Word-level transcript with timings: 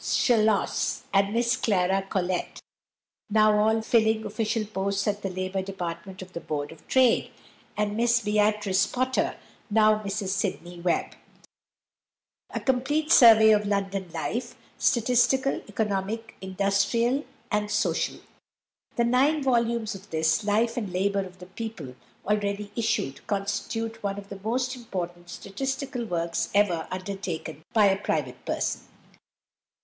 Schloss, 0.03 1.03
and 1.13 1.31
Miss 1.31 1.55
Clara 1.55 2.01
Collet, 2.01 2.59
now 3.29 3.55
all 3.59 3.83
filling 3.83 4.25
official 4.25 4.65
posts 4.65 5.07
at 5.07 5.21
the 5.21 5.29
Labor 5.29 5.61
Department 5.61 6.23
of 6.23 6.33
the 6.33 6.39
Board 6.39 6.71
of 6.71 6.87
Trade; 6.87 7.29
and 7.77 7.95
Miss 7.95 8.19
Beatrice 8.19 8.87
Potter 8.87 9.35
(now 9.69 10.01
Mrs 10.01 10.29
Sidney 10.29 10.79
Webb) 10.79 11.13
a 12.49 12.59
complete 12.59 13.11
survey 13.11 13.51
of 13.51 13.67
London 13.67 14.09
life, 14.11 14.55
statistical, 14.79 15.61
economic, 15.69 16.33
industrial, 16.41 17.23
and 17.51 17.69
social. 17.69 18.21
The 18.95 19.03
nine 19.05 19.43
volumes 19.43 19.93
of 19.93 20.09
this 20.09 20.43
"Life 20.43 20.77
and 20.77 20.91
Labor 20.91 21.19
of 21.23 21.37
the 21.37 21.45
People," 21.45 21.95
already 22.27 22.71
issued, 22.75 23.27
constitute 23.27 24.01
one 24.01 24.17
of 24.17 24.29
the 24.29 24.39
most 24.43 24.75
important 24.75 25.29
statistical 25.29 26.05
works 26.05 26.49
ever 26.55 26.87
undertaken 26.89 27.61
by 27.71 27.85
a 27.85 28.01
private 28.01 28.43
person. 28.47 28.81